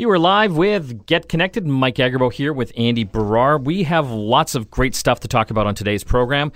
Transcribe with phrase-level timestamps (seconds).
[0.00, 1.66] You are live with Get Connected.
[1.66, 3.62] Mike Agerbo here with Andy Baryer.
[3.62, 6.52] We have lots of great stuff to talk about on today's program.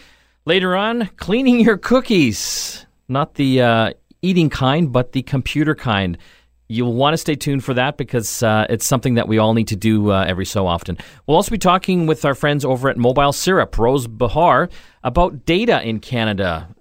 [0.47, 2.87] Later on, cleaning your cookies.
[3.07, 6.17] Not the uh, eating kind, but the computer kind.
[6.69, 9.69] You'll want to stay tuned for that because uh, it's something that we all need
[9.69, 10.97] to do uh, every so often.
[11.27, 14.71] We'll also be talking with our friends over at Mobile Syrup, Rose Behar,
[15.03, 16.75] about data in Canada.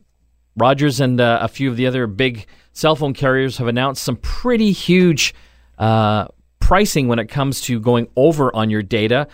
[0.55, 4.15] Rogers and uh, a few of the other big cell phone carriers have announced some
[4.15, 5.35] pretty huge
[5.77, 6.29] uh,
[6.73, 9.27] pricing when it comes to going over on your data.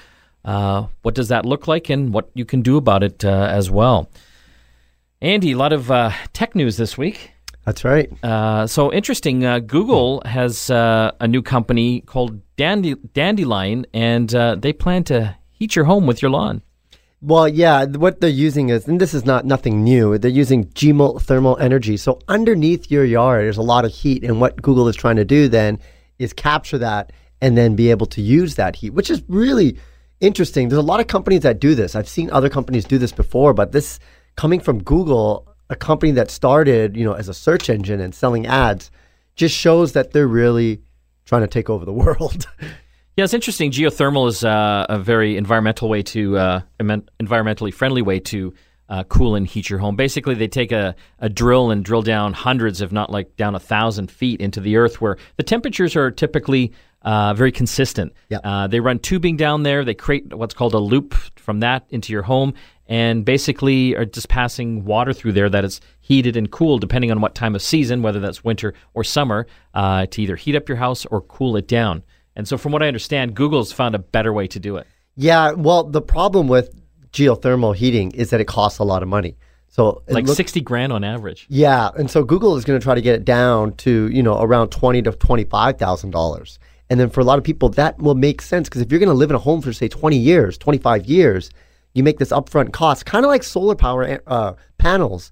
[0.43, 3.71] Uh, what does that look like and what you can do about it uh, as
[3.71, 4.09] well?
[5.21, 7.31] Andy, a lot of uh, tech news this week.
[7.63, 8.11] That's right.
[8.21, 9.45] Uh, so interesting.
[9.45, 14.27] Uh, Google has uh, a new company called Dandy- Dandelion, and
[14.61, 16.61] they plan to heat your home with your lawn.
[17.21, 20.17] Well, yeah, what they're using is, and this is not nothing new.
[20.17, 21.95] They're using geothermal energy.
[21.95, 25.23] So underneath your yard, there's a lot of heat, and what Google is trying to
[25.23, 25.79] do then
[26.17, 29.77] is capture that and then be able to use that heat, which is really
[30.19, 30.69] interesting.
[30.69, 31.95] There's a lot of companies that do this.
[31.95, 33.99] I've seen other companies do this before, but this
[34.35, 38.45] coming from Google, a company that started, you know, as a search engine and selling
[38.45, 38.91] ads,
[39.35, 40.81] just shows that they're really
[41.25, 42.47] trying to take over the world.
[43.15, 43.71] Yeah, it's interesting.
[43.71, 48.53] Geothermal is uh, a very environmental way to uh, environmentally friendly way to
[48.89, 49.95] uh, cool and heat your home.
[49.95, 53.59] Basically, they take a, a drill and drill down hundreds, if not like down a
[53.59, 56.73] thousand feet into the earth, where the temperatures are typically
[57.03, 58.13] uh, very consistent.
[58.29, 58.41] Yep.
[58.43, 59.85] Uh, they run tubing down there.
[59.85, 62.53] They create what's called a loop from that into your home,
[62.87, 67.21] and basically are just passing water through there that is heated and cooled depending on
[67.21, 70.77] what time of season, whether that's winter or summer, uh, to either heat up your
[70.77, 72.03] house or cool it down.
[72.35, 74.87] And so, from what I understand, Google's found a better way to do it.
[75.15, 76.73] Yeah, well, the problem with
[77.13, 79.37] geothermal heating is that it costs a lot of money.
[79.67, 81.45] So like look, sixty grand on average.
[81.49, 84.41] Yeah, and so Google is going to try to get it down to you know
[84.41, 86.59] around twenty to twenty five thousand dollars.
[86.89, 89.09] And then for a lot of people, that will make sense because if you're going
[89.09, 91.51] to live in a home for say twenty years, twenty five years,
[91.93, 95.31] you make this upfront cost, kind of like solar power uh, panels.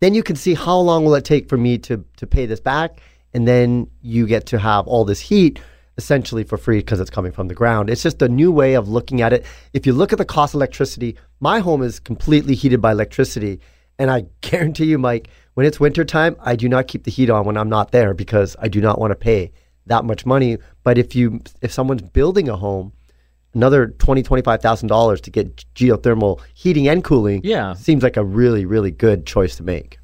[0.00, 2.60] Then you can see how long will it take for me to to pay this
[2.60, 3.00] back,
[3.34, 5.60] and then you get to have all this heat
[5.96, 7.90] essentially for free because it's coming from the ground.
[7.90, 9.44] It's just a new way of looking at it.
[9.72, 13.60] If you look at the cost of electricity, my home is completely heated by electricity.
[13.98, 17.44] And I guarantee you, Mike, when it's wintertime, I do not keep the heat on
[17.46, 19.52] when I'm not there because I do not want to pay
[19.86, 20.58] that much money.
[20.82, 22.92] But if you if someone's building a home,
[23.54, 28.16] another twenty twenty five thousand dollars to get geothermal heating and cooling, yeah, seems like
[28.16, 29.98] a really really good choice to make.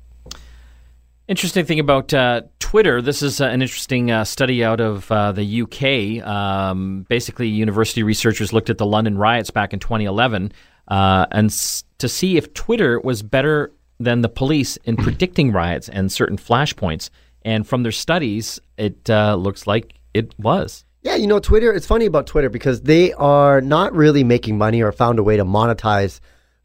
[1.31, 3.01] Interesting thing about uh, Twitter.
[3.01, 6.27] This is uh, an interesting uh, study out of uh, the UK.
[6.27, 10.51] Um, basically, university researchers looked at the London riots back in 2011
[10.89, 13.71] uh, and s- to see if Twitter was better
[14.01, 17.11] than the police in predicting riots and certain flashpoints.
[17.43, 20.85] And from their studies, it uh, looks like it was.
[21.03, 24.83] Yeah, you know, Twitter, it's funny about Twitter because they are not really making money
[24.83, 26.19] or found a way to monetize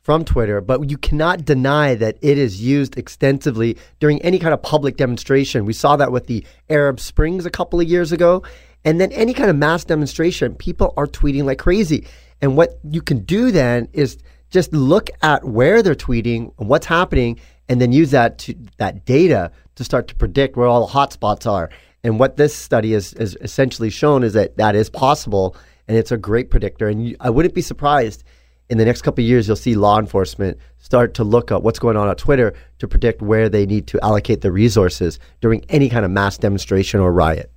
[0.05, 4.61] from Twitter, but you cannot deny that it is used extensively during any kind of
[4.61, 5.65] public demonstration.
[5.65, 8.43] We saw that with the Arab Springs a couple of years ago.
[8.83, 12.05] And then any kind of mass demonstration, people are tweeting like crazy.
[12.39, 14.19] And what you can do then is
[14.51, 19.05] just look at where they're tweeting and what's happening, and then use that to, that
[19.05, 21.71] data to start to predict where all the hotspots are.
[22.03, 26.17] And what this study has, essentially shown is that that is possible, and it's a
[26.17, 26.87] great predictor.
[26.87, 28.23] And you, I wouldn't be surprised
[28.69, 31.79] in the next couple of years, you'll see law enforcement start to look at what's
[31.79, 35.89] going on on Twitter to predict where they need to allocate the resources during any
[35.89, 37.51] kind of mass demonstration or riot.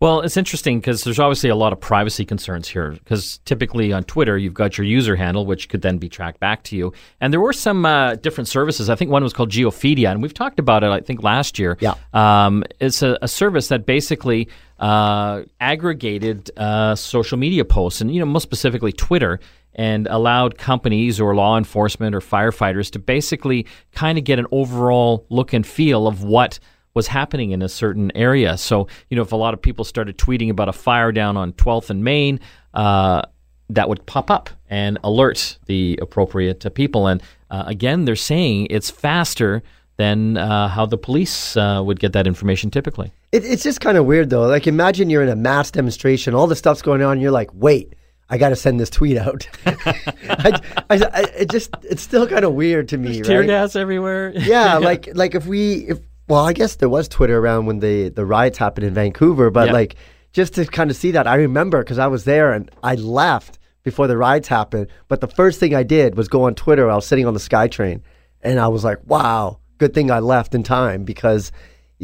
[0.00, 2.92] Well, it's interesting because there's obviously a lot of privacy concerns here.
[2.92, 6.62] Because typically on Twitter, you've got your user handle, which could then be tracked back
[6.64, 6.94] to you.
[7.20, 8.88] And there were some uh, different services.
[8.88, 10.88] I think one was called Geofeedia, and we've talked about it.
[10.88, 11.76] I think last year.
[11.80, 18.12] Yeah, um, it's a, a, service that basically uh, aggregated uh, social media posts, and
[18.12, 19.38] you know, most specifically Twitter,
[19.74, 25.26] and allowed companies or law enforcement or firefighters to basically kind of get an overall
[25.28, 26.58] look and feel of what
[26.94, 28.56] was happening in a certain area.
[28.56, 31.52] So, you know, if a lot of people started tweeting about a fire down on
[31.52, 32.40] 12th and Main,
[32.74, 33.22] uh,
[33.68, 37.06] that would pop up and alert the appropriate people.
[37.06, 39.62] And uh, again, they're saying it's faster
[39.96, 43.12] than uh, how the police uh, would get that information typically.
[43.32, 44.46] It, it's just kind of weird, though.
[44.46, 47.94] Like, imagine you're in a mass demonstration, all the stuff's going on, you're like, wait,
[48.30, 49.48] I got to send this tweet out.
[49.66, 53.14] I, I, I, it just it's still kind of weird to me.
[53.14, 53.46] There's tear right?
[53.48, 54.30] gas everywhere.
[54.34, 55.98] yeah, yeah, like like if we if
[56.28, 59.72] well, I guess there was Twitter around when the the riots happened in Vancouver, but
[59.72, 59.96] like
[60.32, 63.58] just to kind of see that, I remember because I was there and I left
[63.82, 64.86] before the riots happened.
[65.08, 66.88] But the first thing I did was go on Twitter.
[66.88, 68.00] I was sitting on the SkyTrain,
[68.42, 71.50] and I was like, wow, good thing I left in time because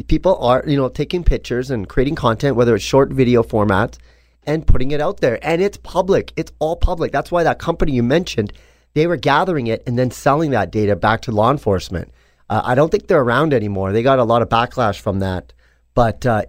[0.08, 3.98] people are you know taking pictures and creating content, whether it's short video formats
[4.46, 5.38] and putting it out there.
[5.42, 6.32] And it's public.
[6.36, 7.12] It's all public.
[7.12, 8.52] That's why that company you mentioned,
[8.94, 12.12] they were gathering it and then selling that data back to law enforcement.
[12.48, 13.92] Uh, I don't think they're around anymore.
[13.92, 15.52] They got a lot of backlash from that,
[15.94, 16.44] but uh,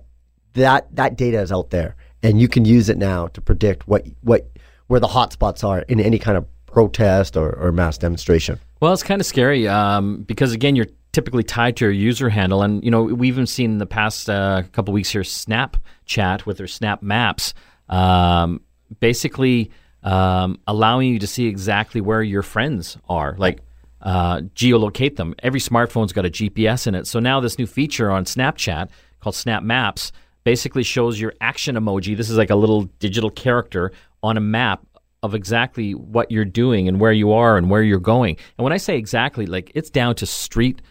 [0.53, 4.05] that that data is out there, and you can use it now to predict what
[4.21, 4.47] what
[4.87, 8.59] where the hotspots are in any kind of protest or, or mass demonstration.
[8.79, 12.61] Well, it's kind of scary um, because again, you're typically tied to your user handle,
[12.61, 16.57] and you know we've even seen in the past uh, couple weeks here Snapchat with
[16.57, 17.55] their Snap Maps,
[17.89, 18.61] um,
[18.99, 19.71] basically
[20.03, 23.59] um, allowing you to see exactly where your friends are, like
[24.01, 25.35] uh, geolocate them.
[25.39, 28.89] Every smartphone's got a GPS in it, so now this new feature on Snapchat
[29.19, 30.11] called Snap Maps
[30.43, 32.15] basically shows your action emoji.
[32.15, 33.91] This is like a little digital character
[34.23, 34.85] on a map
[35.23, 38.37] of exactly what you're doing and where you are and where you're going.
[38.57, 40.81] And when I say exactly, like it's down to street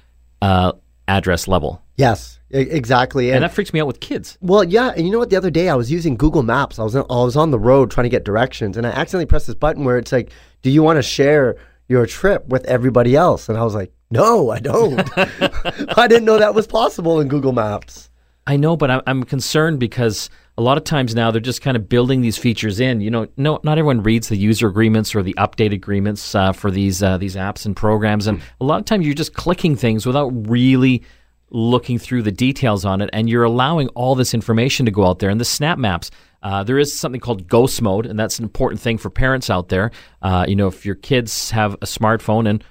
[0.43, 0.72] uh,
[1.08, 1.82] address level.
[1.97, 3.32] Yes, exactly.
[3.32, 4.37] And that freaks me out with kids.
[4.41, 5.31] Well, yeah, and you know what?
[5.31, 6.79] The other day I was using Google Maps.
[6.79, 9.47] I was I was on the road trying to get directions, and I accidentally pressed
[9.47, 10.31] this button where it's like,
[10.62, 11.56] "Do you want to share
[11.88, 15.08] your trip with everybody else?" And I was like, "No, I don't.
[15.17, 18.11] I didn't know that was possible in Google Maps."
[18.47, 21.76] I know, but I'm, I'm concerned because a lot of times now they're just kind
[21.76, 23.00] of building these features in.
[23.00, 26.70] You know, no, not everyone reads the user agreements or the update agreements uh, for
[26.70, 30.06] these uh, these apps and programs, and a lot of times you're just clicking things
[30.06, 31.03] without really
[31.50, 35.19] looking through the details on it, and you're allowing all this information to go out
[35.19, 35.31] there.
[35.31, 36.11] And the Snap Maps.
[36.43, 39.69] Uh, there is something called ghost mode, and that's an important thing for parents out
[39.69, 39.91] there.
[40.23, 42.62] Uh, you know, if your kids have a smartphone, and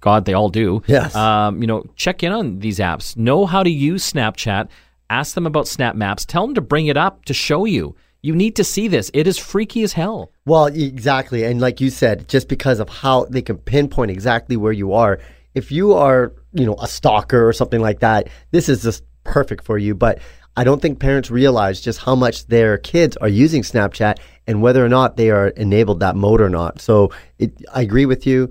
[0.00, 0.82] God, they all do.
[0.86, 1.14] Yes.
[1.14, 3.16] Um, you know, check in on these apps.
[3.16, 4.68] Know how to use Snapchat.
[5.10, 6.24] Ask them about Snap Maps.
[6.26, 7.96] Tell them to bring it up to show you.
[8.20, 9.10] You need to see this.
[9.14, 10.32] It is freaky as hell.
[10.44, 14.72] Well, exactly, and like you said, just because of how they can pinpoint exactly where
[14.72, 15.20] you are.
[15.54, 19.64] If you are, you know, a stalker or something like that, this is just perfect
[19.64, 19.94] for you.
[19.94, 20.18] But
[20.56, 24.18] I don't think parents realize just how much their kids are using Snapchat
[24.48, 26.80] and whether or not they are enabled that mode or not.
[26.80, 28.50] So it, I agree with you.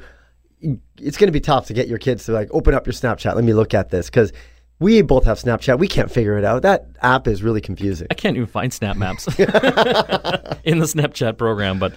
[0.61, 3.35] It's going to be tough to get your kids to like open up your Snapchat.
[3.35, 4.31] Let me look at this because
[4.79, 5.79] we both have Snapchat.
[5.79, 6.61] We can't figure it out.
[6.61, 8.07] That app is really confusing.
[8.11, 9.45] I can't even find Snap Maps in
[10.79, 11.93] the Snapchat program, but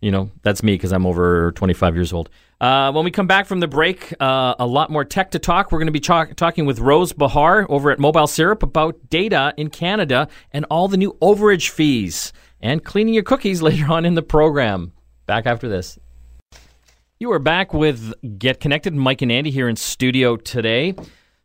[0.00, 2.30] you know that's me because I'm over 25 years old.
[2.60, 5.72] Uh, when we come back from the break, uh, a lot more tech to talk.
[5.72, 9.52] We're going to be talk- talking with Rose Behar over at Mobile Syrup about data
[9.56, 14.14] in Canada and all the new overage fees and cleaning your cookies later on in
[14.14, 14.92] the program.
[15.26, 15.98] Back after this.
[17.18, 18.94] You are back with Get Connected.
[18.94, 20.94] Mike and Andy here in studio today.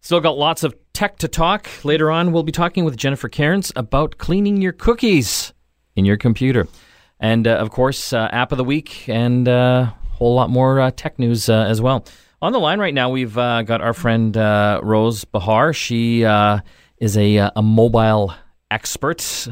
[0.07, 1.67] Still got lots of tech to talk.
[1.83, 5.51] Later on, we'll be talking with Jennifer Cairns about cleaning your cookies
[5.97, 6.65] in your computer.
[7.19, 10.79] And uh, of course, uh, app of the week and a uh, whole lot more
[10.79, 12.05] uh, tech news uh, as well.
[12.41, 15.73] On the line right now, we've got our friend Rose Behar.
[15.73, 18.33] She is a, a mobile
[18.71, 19.49] expert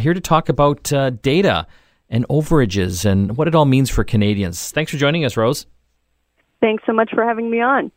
[0.00, 0.84] here to talk about
[1.20, 1.66] data
[2.08, 4.70] and overages and what it all means for Canadians.
[4.70, 5.66] Thanks for joining us, Rose.
[6.62, 7.92] Thanks so much for having me on.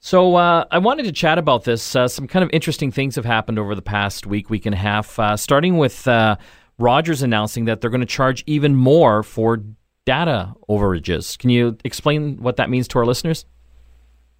[0.00, 1.94] So uh, I wanted to chat about this.
[1.94, 4.78] Uh, some kind of interesting things have happened over the past week, week and a
[4.78, 5.18] half.
[5.18, 6.36] Uh, starting with uh,
[6.78, 9.62] Rogers announcing that they're going to charge even more for
[10.06, 11.38] data overages.
[11.38, 13.44] Can you explain what that means to our listeners?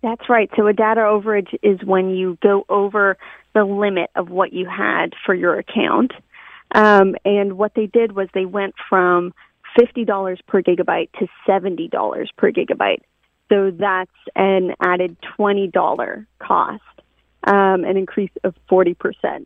[0.02, 0.50] That's right.
[0.56, 3.18] So a data overage is when you go over
[3.54, 6.12] the limit of what you had for your account.
[6.74, 9.34] Um, and what they did was they went from
[9.78, 13.02] $50 per gigabyte to $70 per gigabyte.
[13.50, 16.82] So that's an added $20 cost,
[17.44, 18.94] um, an increase of 40%.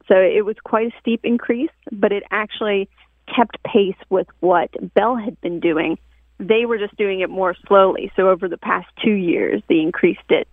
[0.07, 2.89] So it was quite a steep increase, but it actually
[3.35, 5.99] kept pace with what Bell had been doing.
[6.39, 8.13] They were just doing it more slowly.
[8.15, 10.49] So over the past two years, they increased it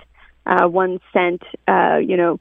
[0.45, 2.39] uh, one cent, uh, you know,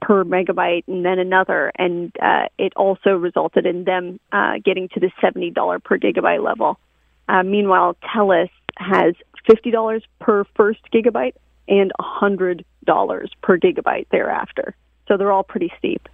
[0.00, 5.00] per megabyte, and then another, and uh, it also resulted in them uh, getting to
[5.00, 6.78] the seventy dollar per gigabyte level.
[7.28, 9.14] Uh, meanwhile, TELUS has
[9.48, 11.34] $50 per first gigabyte
[11.68, 12.64] and $100
[13.42, 14.74] per gigabyte thereafter.
[15.08, 16.08] So they're all pretty steep.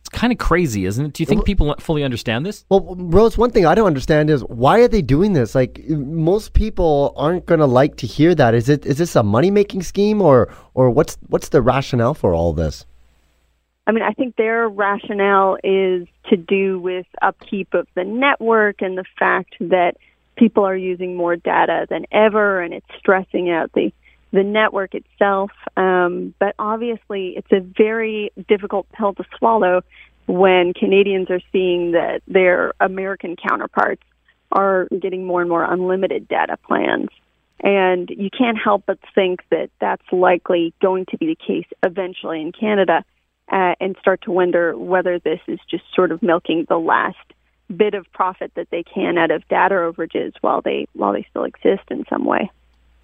[0.00, 1.12] It's kind of crazy, isn't it?
[1.12, 2.64] Do you think people fully understand this?
[2.68, 5.54] Well, Rose, one thing I don't understand is why are they doing this?
[5.54, 8.54] Like most people aren't going to like to hear that.
[8.54, 12.34] Is it is this a money making scheme or or what's what's the rationale for
[12.34, 12.84] all this?
[13.86, 18.96] I mean, I think their rationale is to do with upkeep of the network and
[18.96, 19.96] the fact that
[20.36, 23.92] people are using more data than ever, and it's stressing out the
[24.32, 25.50] the network itself.
[25.76, 29.82] Um, but obviously, it's a very difficult pill to swallow
[30.26, 34.02] when Canadians are seeing that their American counterparts
[34.50, 37.08] are getting more and more unlimited data plans.
[37.62, 42.40] And you can't help but think that that's likely going to be the case eventually
[42.40, 43.04] in Canada
[43.50, 47.18] uh, and start to wonder whether this is just sort of milking the last
[47.72, 51.44] bit of profit that they can out of data overages while they while they still
[51.44, 52.50] exist in some way.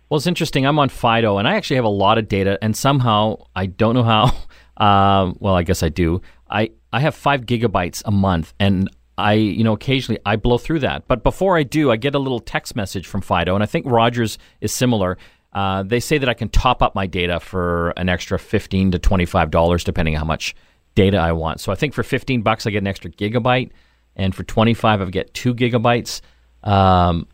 [0.08, 0.64] Well, it's interesting.
[0.66, 3.94] I'm on Fido, and I actually have a lot of data, and somehow I don't
[3.94, 4.32] know how.
[4.78, 6.22] Uh, well, I guess I do.
[6.48, 10.78] I I have five gigabytes a month, and I you know occasionally I blow through
[10.78, 11.08] that.
[11.08, 13.86] But before I do, I get a little text message from Fido, and I think
[13.86, 15.18] Rogers is similar.
[15.52, 19.00] Uh, they say that I can top up my data for an extra fifteen to
[19.00, 20.54] twenty five dollars, depending on how much
[20.94, 21.60] data I want.
[21.60, 23.72] So I think for fifteen bucks, I get an extra gigabyte,
[24.18, 26.20] and for twenty five, I've get two gigabytes.
[26.62, 27.26] Um,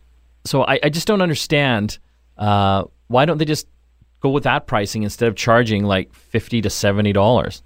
[0.45, 1.99] so I, I just don't understand
[2.37, 3.67] uh, why don't they just
[4.21, 7.63] go with that pricing instead of charging like fifty to seventy dollars?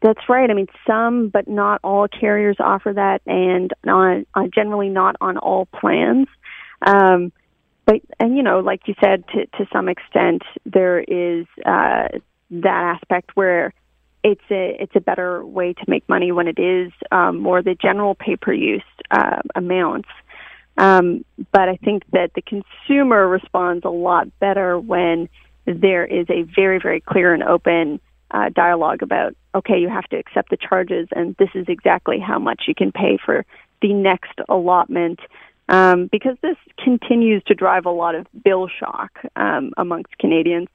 [0.00, 0.48] That's right.
[0.48, 5.36] I mean, some but not all carriers offer that, and not, uh, generally not on
[5.38, 6.28] all plans.
[6.86, 7.32] Um,
[7.84, 12.08] but and you know, like you said, to to some extent, there is uh,
[12.50, 13.74] that aspect where
[14.22, 17.74] it's a it's a better way to make money when it is um, more the
[17.74, 20.08] general pay per use uh, amounts.
[20.76, 25.28] Um, but I think that the consumer responds a lot better when
[25.66, 30.16] there is a very, very clear and open uh, dialogue about, okay, you have to
[30.16, 33.44] accept the charges, and this is exactly how much you can pay for
[33.82, 35.20] the next allotment.
[35.68, 40.68] Um, because this continues to drive a lot of bill shock um, amongst Canadians,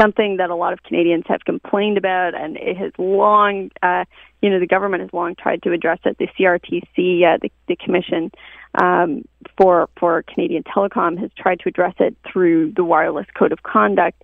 [0.00, 4.04] something that a lot of Canadians have complained about, and it has long, uh,
[4.40, 6.16] you know, the government has long tried to address it.
[6.18, 8.30] The CRTC, uh, the, the Commission
[8.74, 9.24] um,
[9.56, 14.22] for for Canadian Telecom has tried to address it through the wireless code of conduct,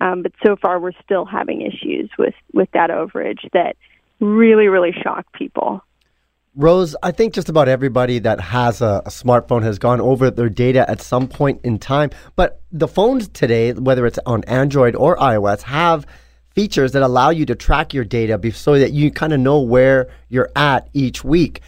[0.00, 3.76] um, but so far we're still having issues with with data overage that
[4.20, 5.82] really really shock people.
[6.58, 10.48] Rose, I think just about everybody that has a, a, smartphone has gone over their
[10.48, 12.08] data at some point in time.
[12.34, 16.06] But the phones today, whether it's on Android or iOS, have
[16.54, 20.08] features that allow you to track your data so that you kind of know where
[20.30, 21.60] you're at each week.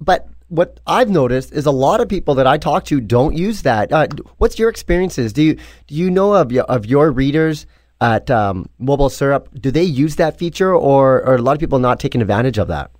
[0.00, 3.62] But what I've noticed is a lot of people that I talk to don't use
[3.62, 3.90] that.
[3.90, 4.06] Uh,
[4.38, 5.32] what's your experiences?
[5.32, 5.54] Do you
[5.88, 7.66] do you know of your, of your readers
[8.00, 9.48] at um, Mobile Syrup?
[9.60, 12.58] Do they use that feature, or, or are a lot of people not taking advantage
[12.58, 12.92] of that?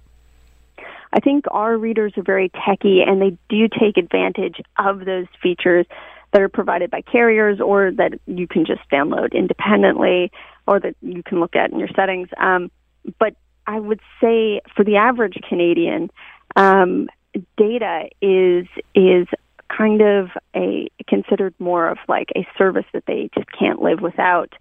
[1.17, 5.87] I think our readers are very techy, and they do take advantage of those features
[6.33, 10.31] that are provided by carriers, or that you can just download independently,
[10.67, 12.29] or that you can look at in your settings.
[12.37, 12.71] Um,
[13.19, 13.35] but
[13.67, 16.11] I would say for the average Canadian,
[16.55, 17.09] um,
[17.57, 19.27] data is is
[19.75, 24.53] kind of a considered more of like a service that they just can't live without.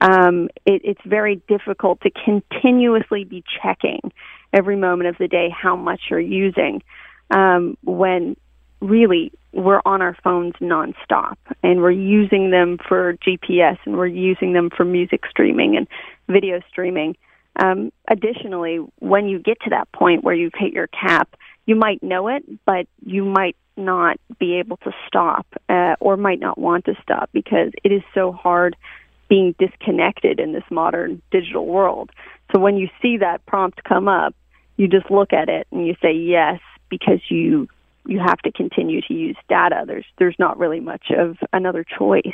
[0.00, 4.00] Um, it, it's very difficult to continuously be checking
[4.52, 6.82] every moment of the day how much you're using
[7.30, 8.36] um, when
[8.80, 14.52] really we're on our phones nonstop and we're using them for GPS and we're using
[14.52, 15.86] them for music streaming and
[16.28, 17.16] video streaming.
[17.56, 22.02] Um, additionally, when you get to that point where you've hit your cap, you might
[22.02, 26.84] know it, but you might not be able to stop uh, or might not want
[26.86, 28.76] to stop because it is so hard
[29.28, 32.10] being disconnected in this modern digital world.
[32.52, 34.34] So when you see that prompt come up,
[34.80, 36.58] you just look at it and you say yes
[36.88, 37.68] because you
[38.06, 39.84] you have to continue to use data.
[39.86, 42.24] There's there's not really much of another choice.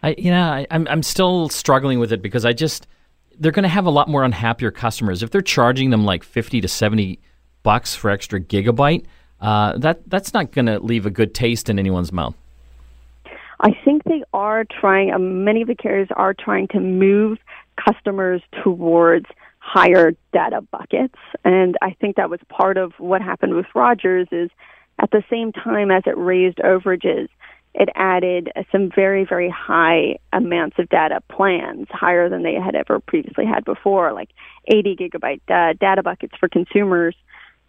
[0.00, 2.86] I yeah, I, I'm I'm still struggling with it because I just
[3.40, 6.60] they're going to have a lot more unhappier customers if they're charging them like fifty
[6.60, 7.18] to seventy
[7.64, 9.06] bucks for extra gigabyte,
[9.40, 12.36] uh, that that's not going to leave a good taste in anyone's mouth.
[13.58, 15.12] I think they are trying.
[15.12, 17.38] Uh, many of the carriers are trying to move
[17.76, 19.26] customers towards
[19.60, 21.14] higher data buckets,
[21.44, 24.26] and I think that was part of what happened with Rogers.
[24.32, 24.50] Is
[24.98, 27.28] at the same time as it raised overages,
[27.74, 33.00] it added some very, very high amounts of data plans, higher than they had ever
[33.00, 34.30] previously had before, like
[34.66, 37.14] 80 gigabyte uh, data buckets for consumers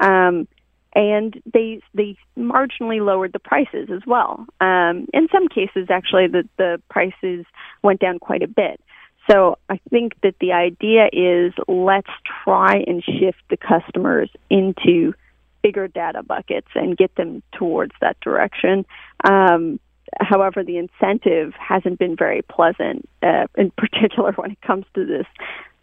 [0.01, 0.47] um,
[0.93, 4.45] and they they marginally lowered the prices as well.
[4.59, 7.45] Um, in some cases, actually, the the prices
[7.81, 8.81] went down quite a bit.
[9.29, 12.09] So I think that the idea is let's
[12.43, 15.13] try and shift the customers into
[15.61, 18.85] bigger data buckets and get them towards that direction.
[19.23, 19.79] Um,
[20.19, 25.27] however, the incentive hasn't been very pleasant, uh, in particular when it comes to this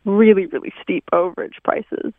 [0.05, 2.13] really, really steep overage prices.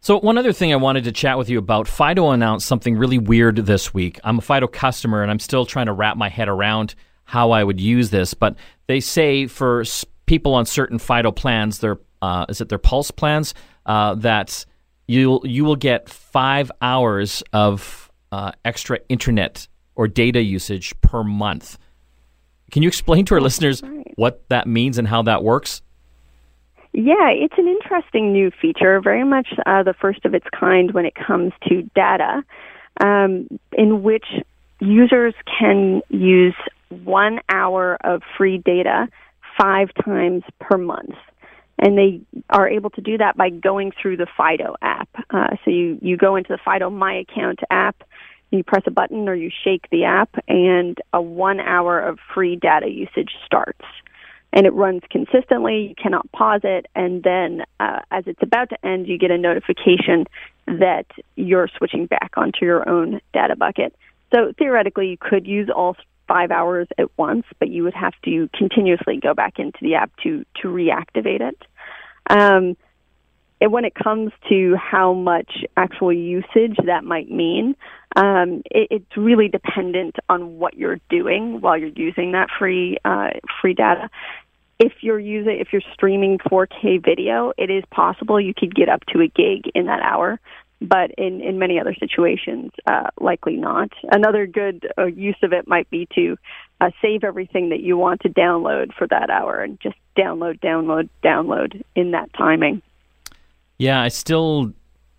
[0.00, 3.18] So, one other thing I wanted to chat with you about Fido announced something really
[3.18, 4.20] weird this week.
[4.22, 7.64] I'm a Fido customer and I'm still trying to wrap my head around how I
[7.64, 8.54] would use this, but
[8.86, 9.84] they say for
[10.26, 13.54] people on certain Fido plans, their uh, is it their Pulse plans,
[13.86, 14.64] uh, that
[15.06, 21.78] you you will get five hours of uh, extra internet or data usage per month.
[22.70, 24.12] Can you explain to our listeners right.
[24.16, 25.82] what that means and how that works?
[26.92, 31.04] Yeah, it's an interesting new feature, very much uh, the first of its kind when
[31.04, 32.42] it comes to data,
[33.00, 34.24] um, in which
[34.80, 36.54] users can use
[36.88, 39.08] one hour of free data
[39.60, 41.14] five times per month.
[41.78, 45.10] And they are able to do that by going through the Fido app.
[45.30, 48.02] Uh, so you, you go into the Fido My Account app,
[48.50, 52.56] you press a button or you shake the app, and a one hour of free
[52.56, 53.84] data usage starts.
[54.52, 58.86] And it runs consistently, you cannot pause it, and then uh, as it's about to
[58.86, 60.26] end, you get a notification
[60.66, 63.94] that you're switching back onto your own data bucket.
[64.34, 65.96] So theoretically, you could use all
[66.28, 70.10] five hours at once, but you would have to continuously go back into the app
[70.22, 71.62] to to reactivate it.
[72.28, 72.76] Um,
[73.60, 77.74] and when it comes to how much actual usage that might mean,
[78.14, 83.30] um, it, it's really dependent on what you're doing while you're using that free uh,
[83.60, 84.10] free data.
[84.78, 89.00] If you're using, if you're streaming 4K video, it is possible you could get up
[89.14, 90.38] to a gig in that hour
[90.80, 93.90] but in, in many other situations, uh, likely not.
[94.10, 96.36] Another good uh, use of it might be to
[96.80, 101.08] uh, save everything that you want to download for that hour and just download, download,
[101.24, 102.82] download in that timing.
[103.78, 104.72] Yeah, I still,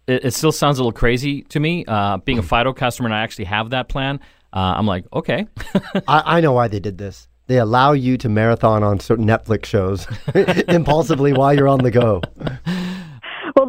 [0.07, 1.85] it, it still sounds a little crazy to me.
[1.87, 4.19] Uh, being a Fido customer and I actually have that plan,
[4.53, 5.47] uh, I'm like, okay.
[6.07, 7.27] I, I know why they did this.
[7.47, 10.05] They allow you to marathon on certain Netflix shows
[10.67, 12.21] impulsively while you're on the go.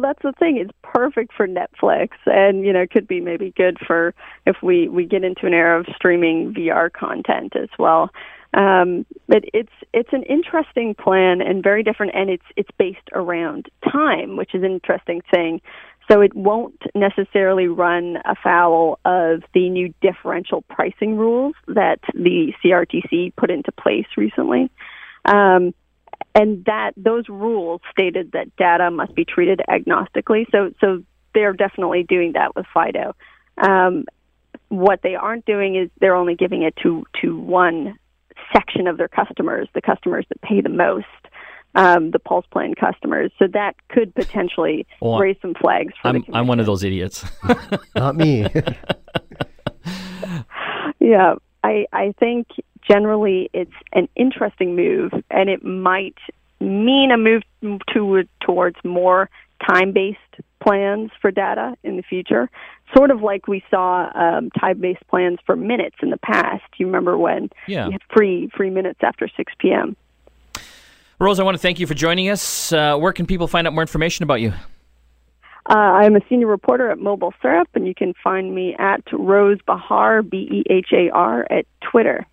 [0.09, 0.57] That's the thing.
[0.57, 4.15] It's perfect for Netflix, and you know, could be maybe good for
[4.47, 8.09] if we we get into an era of streaming VR content as well.
[8.55, 13.69] Um, but it's it's an interesting plan and very different, and it's it's based around
[13.91, 15.61] time, which is an interesting thing.
[16.11, 23.35] So it won't necessarily run afoul of the new differential pricing rules that the CRTC
[23.35, 24.71] put into place recently.
[25.25, 25.75] Um,
[26.35, 30.45] and that those rules stated that data must be treated agnostically.
[30.51, 33.15] So, so they're definitely doing that with Fido.
[33.57, 34.05] Um,
[34.69, 37.97] what they aren't doing is they're only giving it to to one
[38.53, 41.05] section of their customers, the customers that pay the most,
[41.75, 43.31] um, the Pulse Plan customers.
[43.37, 45.93] So that could potentially well, raise some flags.
[46.01, 47.25] For I'm I'm one of those idiots.
[47.95, 48.41] Not me.
[50.99, 52.47] yeah, I I think
[52.89, 56.17] generally it's an interesting move, and it might
[56.59, 57.43] mean a move
[57.93, 59.29] to, towards more
[59.67, 60.17] time-based
[60.61, 62.49] plans for data in the future,
[62.95, 66.63] sort of like we saw um, time-based plans for minutes in the past.
[66.77, 67.85] You remember when yeah.
[67.85, 69.95] you had free free minutes after 6 p.m.
[71.19, 72.71] Rose, I want to thank you for joining us.
[72.71, 74.53] Uh, where can people find out more information about you?
[75.69, 79.59] Uh, I'm a senior reporter at Mobile Syrup, and you can find me at Rose
[79.67, 82.25] Behar, B E H A R, at Twitter.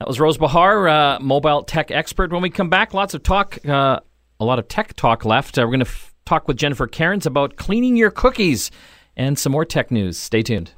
[0.00, 2.32] That was Rose Behar, uh, mobile tech expert.
[2.32, 4.00] When we come back, lots of talk, uh,
[4.40, 5.56] a lot of tech talk left.
[5.56, 8.72] Uh, we're going to f- talk with Jennifer Cairns about cleaning your cookies
[9.16, 10.18] and some more tech news.
[10.18, 10.72] Stay tuned.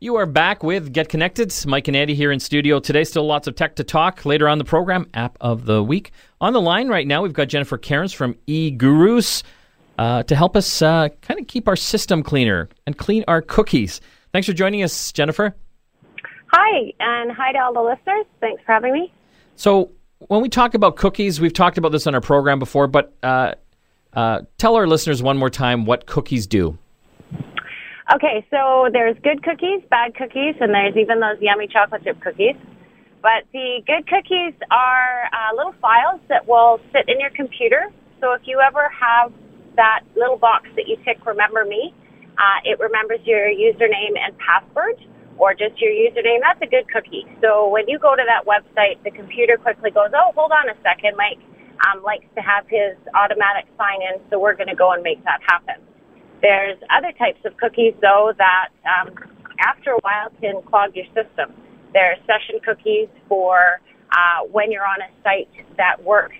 [0.00, 1.54] You are back with Get Connected.
[1.64, 3.04] Mike and Andy here in studio today.
[3.04, 4.26] Still lots of tech to talk.
[4.26, 6.10] Later on the program, app of the week.
[6.40, 9.44] On the line right now, we've got Jennifer Cairns from eGurus
[9.96, 14.00] uh, to help us uh, kind of keep our system cleaner and clean our cookies.
[14.32, 15.54] Thanks for joining us, Jennifer.
[16.74, 18.26] Hi, and hi to all the listeners.
[18.40, 19.12] Thanks for having me.
[19.54, 23.14] So, when we talk about cookies, we've talked about this on our program before, but
[23.22, 23.54] uh,
[24.14, 26.76] uh, tell our listeners one more time what cookies do.
[28.12, 32.56] Okay, so there's good cookies, bad cookies, and there's even those yummy chocolate chip cookies.
[33.22, 37.84] But the good cookies are uh, little files that will sit in your computer.
[38.20, 39.32] So if you ever have
[39.76, 41.94] that little box that you tick, remember me,
[42.36, 44.96] uh, it remembers your username and password
[45.38, 47.26] or just your username, that's a good cookie.
[47.42, 50.76] So when you go to that website, the computer quickly goes, oh, hold on a
[50.82, 51.42] second, Mike
[51.90, 55.22] um, likes to have his automatic sign in, so we're going to go and make
[55.24, 55.82] that happen.
[56.40, 59.14] There's other types of cookies, though, that um,
[59.60, 61.54] after a while can clog your system.
[61.92, 63.80] There are session cookies for
[64.12, 66.36] uh, when you're on a site that works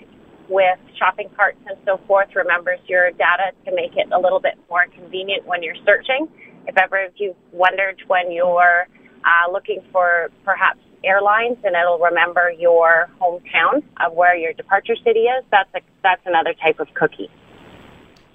[0.48, 4.54] with shopping carts and so forth, remembers your data to make it a little bit
[4.68, 6.28] more convenient when you're searching.
[6.66, 8.86] If ever you've wondered when you're
[9.24, 15.20] uh, looking for perhaps airlines and it'll remember your hometown of where your departure city
[15.20, 17.30] is, that's a, that's another type of cookie.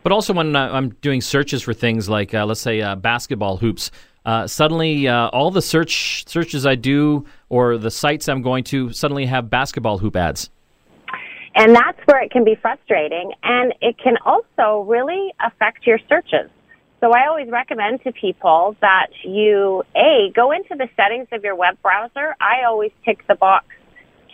[0.03, 3.57] But also when uh, I'm doing searches for things like, uh, let's say, uh, basketball
[3.57, 3.91] hoops,
[4.25, 8.93] uh, suddenly uh, all the search searches I do or the sites I'm going to
[8.93, 10.49] suddenly have basketball hoop ads.
[11.55, 16.49] And that's where it can be frustrating, and it can also really affect your searches.
[17.01, 21.55] So I always recommend to people that you, A, go into the settings of your
[21.55, 22.35] web browser.
[22.41, 23.65] I always tick the box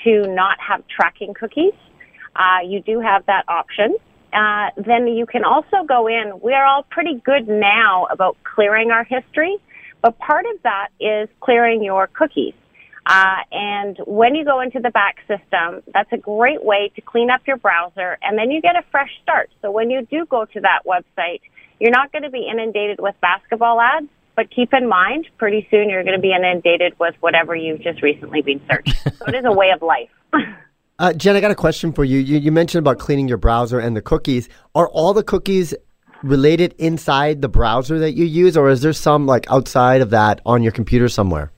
[0.03, 1.73] to not have tracking cookies.
[2.35, 3.95] uh, you do have that option.
[4.33, 6.39] Uh, then you can also go in.
[6.41, 9.57] We are all pretty good now about clearing our history,
[10.01, 12.53] but part of that is clearing your cookies.
[13.05, 17.29] Uh, and when you go into the back system, that's a great way to clean
[17.29, 19.49] up your browser, and then you get a fresh start.
[19.61, 21.41] So when you do go to that website,
[21.79, 25.89] you're not going to be inundated with basketball ads, but keep in mind, pretty soon
[25.89, 28.95] you're going to be inundated with whatever you've just recently been searched.
[29.17, 30.09] so it is a way of life.
[30.97, 32.19] Uh, Jen, I got a question for you.
[32.19, 32.37] you.
[32.37, 34.47] You mentioned about cleaning your browser and the cookies.
[34.75, 35.73] Are all the cookies
[36.23, 40.39] related inside the browser that you use, or is there some like outside of that
[40.45, 41.51] on your computer somewhere?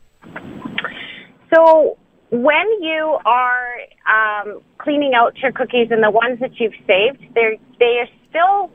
[1.53, 1.99] So
[2.31, 3.75] when you are
[4.09, 8.71] um, cleaning out your cookies and the ones that you've saved, they're they are still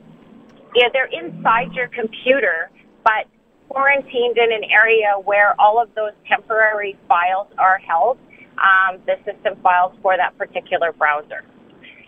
[0.75, 2.69] yeah they're inside your computer,
[3.03, 3.27] but
[3.69, 8.17] quarantined in an area where all of those temporary files are held
[8.57, 11.43] um, the system files for that particular browser.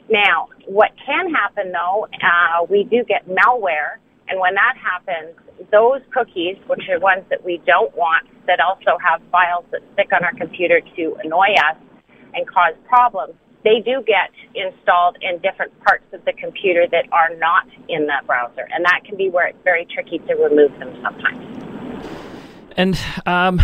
[0.10, 3.98] Now, what can happen though, uh, we do get malware,
[4.28, 5.36] and when that happens,
[5.72, 10.14] those cookies, which are ones that we don't want, that also have files that stick
[10.14, 11.78] on our computer to annoy us
[12.36, 13.34] and cause problems,
[13.66, 18.22] they do get installed in different parts of the computer that are not in the
[18.26, 21.66] browser, and that can be where it's very tricky to remove them sometimes.
[22.78, 23.62] And um,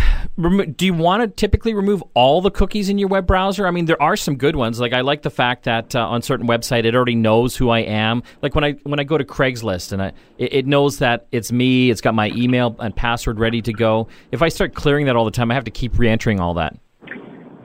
[0.76, 3.66] do you want to typically remove all the cookies in your web browser?
[3.66, 4.80] I mean, there are some good ones.
[4.80, 7.80] Like I like the fact that uh, on certain website it already knows who I
[7.80, 8.22] am.
[8.40, 11.52] Like when I when I go to Craigslist and I, it, it knows that it's
[11.52, 11.90] me.
[11.90, 14.08] It's got my email and password ready to go.
[14.30, 16.78] If I start clearing that all the time, I have to keep re-entering all that.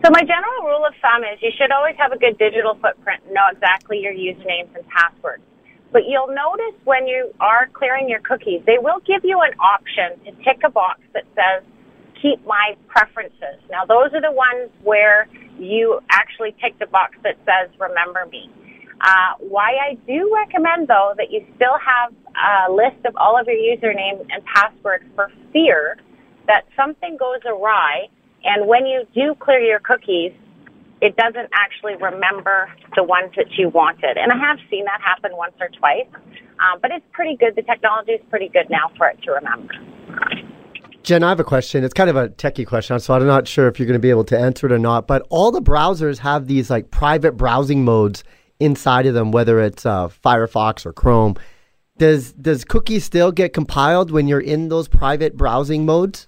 [0.08, 3.24] So my general rule of thumb is you should always have a good digital footprint
[3.26, 5.44] and know exactly your usernames and passwords.
[5.92, 10.16] But you'll notice when you are clearing your cookies, they will give you an option
[10.24, 11.68] to tick a box that says,
[12.22, 13.60] keep my preferences.
[13.70, 15.28] Now, those are the ones where
[15.60, 18.50] you actually tick the box that says, remember me.
[19.02, 23.46] Uh, why I do recommend, though, that you still have a list of all of
[23.46, 25.98] your username and passwords for fear
[26.48, 28.08] that something goes awry.
[28.48, 30.32] And when you do clear your cookies,
[31.02, 34.18] it doesn't actually remember the ones that you wanted.
[34.18, 36.08] And I have seen that happen once or twice,
[36.60, 37.56] um, but it's pretty good.
[37.56, 39.74] The technology is pretty good now for it to remember.
[41.04, 41.84] Jen, I have a question.
[41.84, 44.10] It's kind of a techie question, so I'm not sure if you're going to be
[44.10, 45.08] able to answer it or not.
[45.08, 48.24] But all the browsers have these like private browsing modes
[48.60, 51.36] inside of them, whether it's uh, Firefox or Chrome.
[51.98, 56.28] Does does cookies still get compiled when you're in those private browsing modes?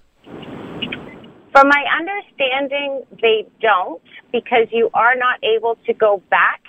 [1.52, 6.62] From my understanding, they don't because you are not able to go back.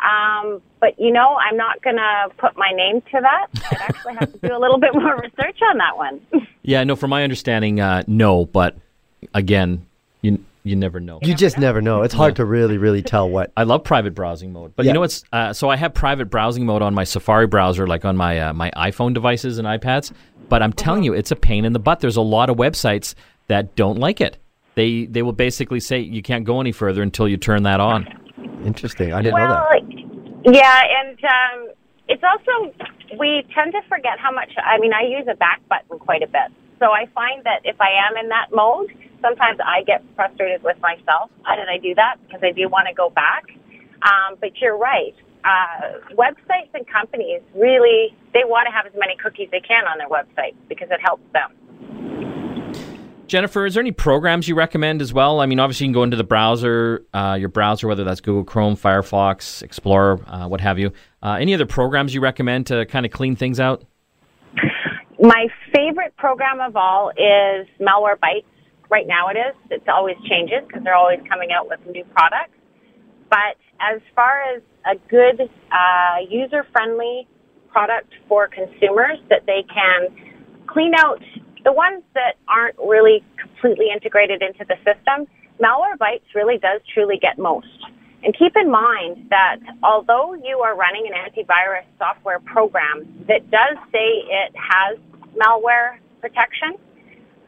[0.00, 3.46] Um, but you know, I'm not going to put my name to that.
[3.70, 6.20] I'd actually have to do a little bit more research on that one.
[6.62, 6.96] yeah, no.
[6.96, 8.44] From my understanding, uh, no.
[8.44, 8.76] But
[9.34, 9.86] again,
[10.22, 11.18] you you never know.
[11.22, 12.02] You just never know.
[12.02, 12.36] It's hard yeah.
[12.36, 13.52] to really, really tell what.
[13.56, 14.90] I love private browsing mode, but yeah.
[14.90, 15.24] you know what's?
[15.32, 18.52] Uh, so I have private browsing mode on my Safari browser, like on my uh,
[18.52, 20.12] my iPhone devices and iPads.
[20.48, 22.00] But I'm telling you, it's a pain in the butt.
[22.00, 23.14] There's a lot of websites
[23.48, 24.38] that don't like it
[24.78, 28.06] they they will basically say you can't go any further until you turn that on.
[28.64, 29.12] Interesting.
[29.12, 30.54] I didn't well, know that.
[30.54, 31.74] Yeah, and um,
[32.06, 32.72] it's also
[33.18, 34.52] we tend to forget how much.
[34.56, 37.80] I mean, I use a back button quite a bit, so I find that if
[37.80, 41.32] I am in that mode, sometimes I get frustrated with myself.
[41.42, 42.22] Why did I do that?
[42.22, 43.50] Because I do want to go back.
[44.06, 45.14] Um, but you're right.
[45.42, 49.98] Uh, websites and companies really they want to have as many cookies they can on
[49.98, 51.50] their website because it helps them.
[53.28, 55.40] Jennifer, is there any programs you recommend as well?
[55.40, 58.42] I mean, obviously you can go into the browser, uh, your browser, whether that's Google
[58.42, 60.92] Chrome, Firefox, Explorer, uh, what have you.
[61.22, 63.84] Uh, any other programs you recommend to kind of clean things out?
[65.20, 68.44] My favorite program of all is Malwarebytes.
[68.90, 69.54] Right now it is.
[69.70, 72.56] It always changes because they're always coming out with new products.
[73.28, 77.28] But as far as a good uh, user-friendly
[77.68, 81.22] product for consumers that they can clean out
[81.68, 85.28] the ones that aren't really completely integrated into the system,
[85.60, 87.68] Malwarebytes really does truly get most.
[88.24, 93.76] And keep in mind that although you are running an antivirus software program that does
[93.92, 94.98] say it has
[95.36, 96.72] malware protection,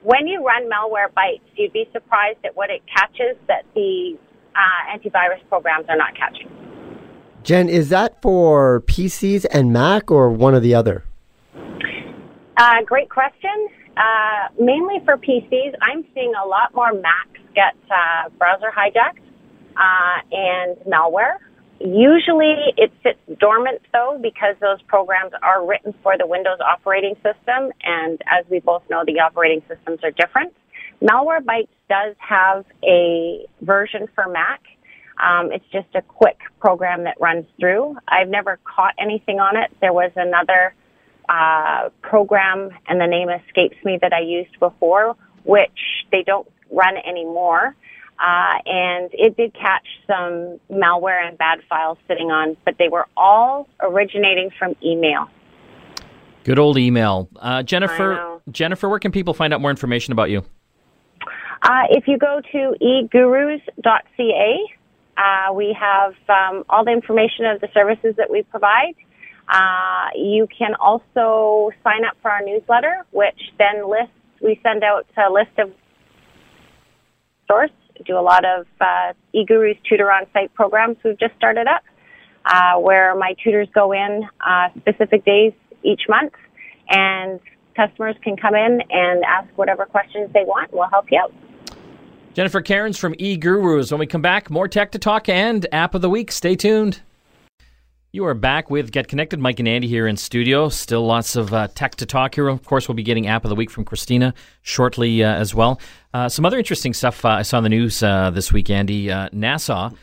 [0.02, 4.18] when you run Malwarebytes, you'd be surprised at what it catches that the
[4.54, 6.50] uh, antivirus programs are not catching.
[7.42, 11.04] Jen, is that for PCs and Mac or one or the other?
[12.59, 13.70] Uh, great question.
[14.00, 19.20] Uh, mainly for PCs, I'm seeing a lot more Macs get uh, browser hijacked
[19.76, 21.36] uh, and malware.
[21.80, 27.72] Usually it sits dormant though because those programs are written for the Windows operating system
[27.82, 30.54] and as we both know the operating systems are different.
[31.02, 34.62] Malwarebytes does have a version for Mac.
[35.22, 37.96] Um, it's just a quick program that runs through.
[38.08, 39.70] I've never caught anything on it.
[39.80, 40.74] There was another
[41.30, 45.70] uh, program, and the name escapes me that I used before, which
[46.10, 47.76] they don't run anymore.
[48.18, 53.06] Uh, and it did catch some malware and bad files sitting on, but they were
[53.16, 55.30] all originating from email.
[56.44, 57.28] Good old email.
[57.36, 60.44] Uh, Jennifer, Jennifer, where can people find out more information about you?
[61.62, 64.58] Uh, if you go to egurus.ca,
[65.16, 68.94] uh, we have um, all the information of the services that we provide.
[69.50, 75.06] Uh, you can also sign up for our newsletter, which then lists, we send out
[75.16, 75.72] a list of
[77.48, 77.70] source,
[78.06, 81.82] do a lot of uh, eGurus tutor on site programs we've just started up,
[82.44, 86.32] uh, where my tutors go in uh, specific days each month
[86.88, 87.40] and
[87.74, 90.72] customers can come in and ask whatever questions they want.
[90.72, 91.32] We'll help you out.
[92.34, 93.90] Jennifer Cairns from eGurus.
[93.90, 96.30] When we come back, more tech to talk and app of the week.
[96.30, 97.00] Stay tuned.
[98.12, 99.38] You are back with Get Connected.
[99.38, 100.68] Mike and Andy here in studio.
[100.68, 102.48] Still lots of uh, tech to talk here.
[102.48, 105.80] Of course, we'll be getting app of the week from Christina shortly uh, as well.
[106.12, 109.12] Uh, some other interesting stuff uh, I saw in the news uh, this week, Andy.
[109.12, 109.94] Uh, NASA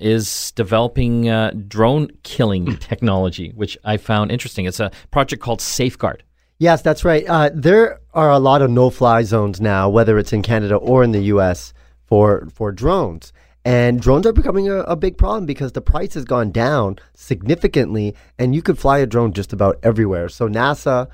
[0.00, 1.26] is developing
[1.68, 4.64] drone killing technology, which I found interesting.
[4.64, 6.24] It's a project called Safeguard.
[6.58, 7.24] Yes, that's right.
[7.24, 11.12] Uh, there are a lot of no-fly zones now, whether it's in Canada or in
[11.12, 11.72] the U.S.
[12.04, 13.32] for for drones,
[13.68, 18.14] and drones are becoming a, a big problem because the price has gone down significantly,
[18.38, 20.30] and you could fly a drone just about everywhere.
[20.30, 21.10] So NASA,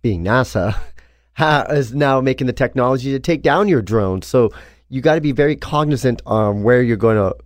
[0.00, 0.78] being NASA,
[1.70, 4.22] is now making the technology to take down your drone.
[4.22, 4.50] So
[4.88, 7.36] you got to be very cognizant on where you're going to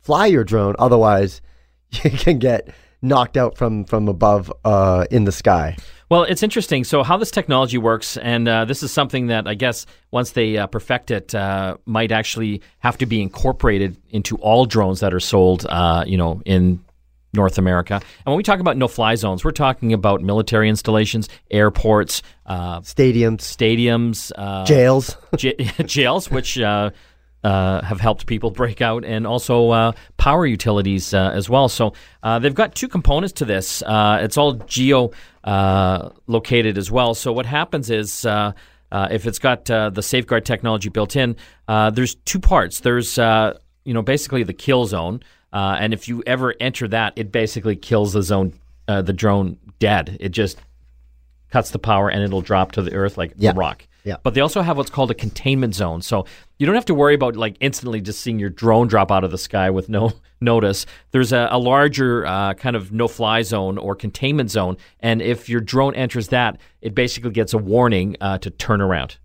[0.00, 1.40] fly your drone, otherwise
[2.02, 5.76] you can get knocked out from from above uh, in the sky.
[6.12, 6.84] Well, it's interesting.
[6.84, 10.58] So, how this technology works, and uh, this is something that I guess once they
[10.58, 15.20] uh, perfect it, uh, might actually have to be incorporated into all drones that are
[15.20, 16.84] sold, uh, you know, in
[17.32, 17.94] North America.
[17.94, 23.38] And when we talk about no-fly zones, we're talking about military installations, airports, uh, stadiums,
[23.38, 25.54] stadiums, uh, jails, j-
[25.86, 26.58] jails, which
[27.44, 31.68] uh, have helped people break out, and also uh, power utilities uh, as well.
[31.68, 33.82] So uh, they've got two components to this.
[33.82, 35.10] Uh, it's all geo
[35.44, 37.14] uh, located as well.
[37.14, 38.26] So what happens is.
[38.94, 42.80] if it's got the safeguard technology built in, there's two parts.
[42.80, 47.76] There's you know basically the kill zone, and if you ever enter that, it basically
[47.76, 48.52] kills the zone,
[48.86, 50.16] the drone dead.
[50.20, 50.58] It just
[51.52, 53.50] cuts the power and it'll drop to the earth like yeah.
[53.50, 53.86] a rock.
[54.04, 54.16] Yeah.
[54.22, 56.02] But they also have what's called a containment zone.
[56.02, 56.26] So
[56.62, 59.32] you don't have to worry about like instantly just seeing your drone drop out of
[59.32, 60.86] the sky with no notice.
[61.10, 64.76] There's a, a larger uh, kind of no fly zone or containment zone.
[65.00, 69.18] And if your drone enters that, it basically gets a warning uh, to turn around.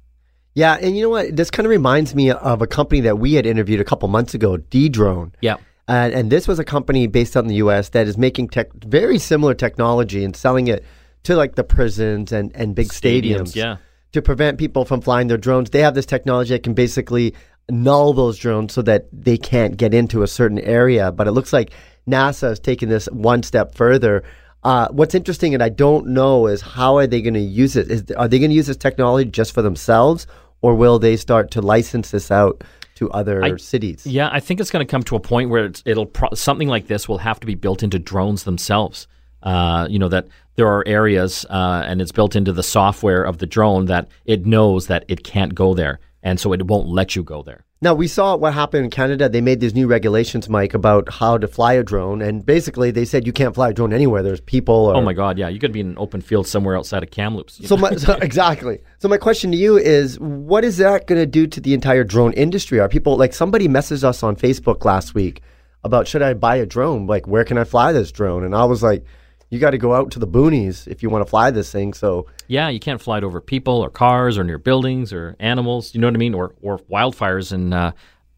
[0.56, 0.80] Yeah.
[0.82, 1.36] And you know what?
[1.36, 4.34] This kind of reminds me of a company that we had interviewed a couple months
[4.34, 5.32] ago, Dedrone.
[5.40, 5.58] Yeah.
[5.88, 7.90] And, and this was a company based out in the U.S.
[7.90, 10.84] that is making tech, very similar technology and selling it
[11.22, 13.52] to like the prisons and, and big stadiums.
[13.52, 13.78] stadiums yeah
[14.14, 15.70] to prevent people from flying their drones.
[15.70, 17.34] They have this technology that can basically
[17.70, 21.12] null those drones so that they can't get into a certain area.
[21.12, 21.72] But it looks like
[22.08, 24.24] NASA is taking this one step further.
[24.64, 27.92] Uh, what's interesting, and I don't know, is how are they going to use it?
[27.92, 30.28] Is, are they going to use this technology just for themselves,
[30.62, 32.64] or will they start to license this out
[32.96, 34.06] to other I, cities?
[34.06, 36.88] Yeah, I think it's going to come to a point where it'll pro- something like
[36.88, 39.08] this will have to be built into drones themselves.
[39.44, 43.38] Uh, you know that there are areas, uh, and it's built into the software of
[43.38, 47.16] the drone that it knows that it can't go there, and so it won't let
[47.16, 47.64] you go there.
[47.80, 49.30] Now we saw what happened in Canada.
[49.30, 53.06] They made these new regulations, Mike, about how to fly a drone, and basically they
[53.06, 54.24] said you can't fly a drone anywhere.
[54.24, 54.88] There's people.
[54.88, 57.12] Or, oh my God, yeah, you could be in an open field somewhere outside of
[57.12, 57.68] Kamloops.
[57.68, 58.80] So, my, so exactly.
[58.98, 62.04] So my question to you is, what is that going to do to the entire
[62.04, 62.80] drone industry?
[62.80, 65.42] Are people like somebody messaged us on Facebook last week
[65.84, 67.06] about should I buy a drone?
[67.06, 68.44] Like, where can I fly this drone?
[68.44, 69.06] And I was like
[69.50, 71.94] you got to go out to the boonies if you want to fly this thing.
[71.94, 75.94] So yeah, you can't fly it over people or cars or near buildings or animals.
[75.94, 76.34] You know what I mean?
[76.34, 77.92] Or or wildfires in uh,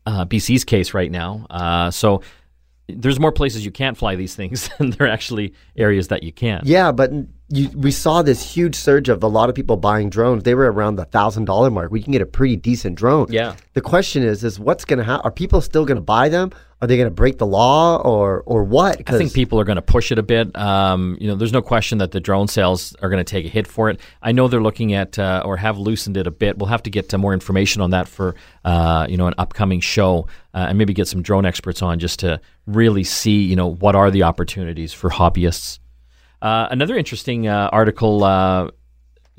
[0.05, 1.47] uh, BC's case right now.
[1.49, 2.21] Uh, so
[2.87, 6.31] there's more places you can't fly these things than there are actually areas that you
[6.31, 6.61] can.
[6.65, 7.11] Yeah, but
[7.49, 10.43] you, we saw this huge surge of a lot of people buying drones.
[10.43, 11.91] They were around the thousand dollar mark.
[11.91, 13.27] We can get a pretty decent drone.
[13.29, 13.55] Yeah.
[13.73, 15.25] The question is, is what's going to happen?
[15.25, 16.51] Are people still going to buy them?
[16.81, 19.01] Are they going to break the law or or what?
[19.07, 20.55] I think people are going to push it a bit.
[20.55, 23.49] Um, you know, there's no question that the drone sales are going to take a
[23.49, 23.99] hit for it.
[24.21, 26.57] I know they're looking at uh, or have loosened it a bit.
[26.57, 30.27] We'll have to get more information on that for uh, you know an upcoming show
[30.53, 33.95] uh, and maybe get some drone experts on just to really see you know what
[33.95, 35.79] are the opportunities for hobbyists.
[36.41, 38.69] Uh, another interesting uh, article uh,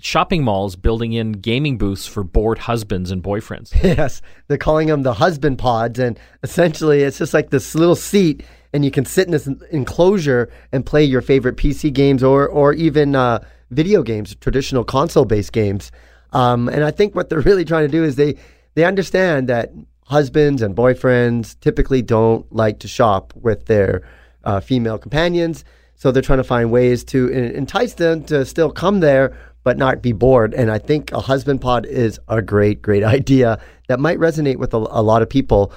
[0.01, 3.73] shopping malls building in gaming booths for bored husbands and boyfriends.
[3.83, 8.43] Yes, they're calling them the husband pods, and essentially it's just like this little seat,
[8.73, 12.73] and you can sit in this enclosure and play your favorite PC games or or
[12.75, 15.91] even uh, video games, traditional console-based games.
[16.33, 18.37] Um, and I think what they're really trying to do is they
[18.75, 19.73] they understand that
[20.05, 24.03] husbands and boyfriends typically don't like to shop with their
[24.45, 25.65] uh, female companions,
[26.01, 30.01] so they're trying to find ways to entice them to still come there but not
[30.01, 30.55] be bored.
[30.55, 34.73] And I think a husband pod is a great, great idea that might resonate with
[34.73, 35.75] a, a lot of people.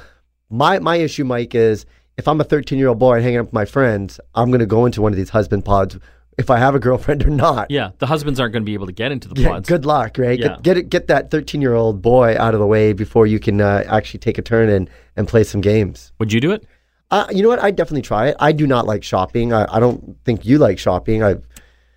[0.50, 1.86] My my issue, Mike, is
[2.18, 4.66] if I'm a 13 year old boy hanging out with my friends, I'm going to
[4.66, 5.98] go into one of these husband pods,
[6.38, 7.70] if I have a girlfriend or not.
[7.70, 9.68] Yeah, the husbands aren't going to be able to get into the Yeah, pods.
[9.68, 10.40] good luck, right?
[10.40, 10.48] Yeah.
[10.48, 13.42] Get get, it, get that 13 year old boy out of the way before you
[13.42, 16.14] can uh, actually take a turn and, and play some games.
[16.20, 16.66] Would you do it?
[17.14, 17.60] Uh, you know what?
[17.66, 18.36] I'd definitely try it.
[18.40, 19.54] I do not like shopping.
[19.54, 21.24] I, I don't think you like shopping.
[21.24, 21.36] I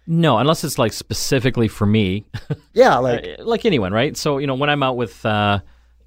[0.07, 2.25] No, unless it's like specifically for me,
[2.83, 4.17] yeah, like Uh, like anyone, right?
[4.17, 5.59] So you know, when I'm out with uh,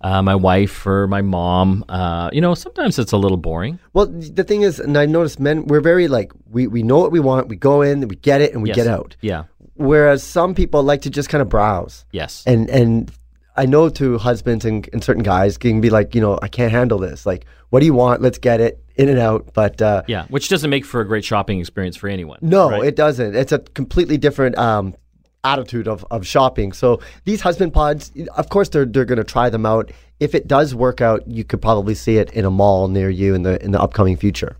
[0.02, 3.80] uh, my wife or my mom, uh, you know, sometimes it's a little boring.
[3.94, 7.12] Well, the thing is, and I noticed men, we're very like, we, we know what
[7.12, 8.76] we want, we go in, we get it, and we Yes.
[8.78, 9.16] get out.
[9.22, 9.44] Yeah.
[9.76, 12.06] Whereas some people like to just kind of browse.
[12.12, 12.44] Yes.
[12.46, 13.12] And and
[13.60, 16.72] I know to husbands and, and certain guys can be like, you know, I can't
[16.72, 17.26] handle this.
[17.26, 18.22] Like, what do you want?
[18.22, 19.54] Let's get it in and out.
[19.54, 22.40] But uh, yeah, which doesn't make for a great shopping experience for anyone.
[22.42, 22.86] no, right?
[22.86, 23.36] it doesn't.
[23.36, 24.96] It's a completely different um,
[25.44, 26.72] attitude of, of shopping.
[26.72, 29.92] So these husband pods, of course, they're they're going to try them out.
[30.22, 33.36] If it does work out, you could probably see it in a mall near you
[33.36, 34.56] in the in the upcoming future.